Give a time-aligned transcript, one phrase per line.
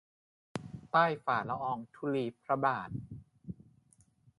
[0.91, 2.89] ใต้ฝ่าละอองธุลีพระบาท